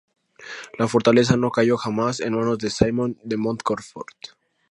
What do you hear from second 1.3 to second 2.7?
no cayó jamás en manos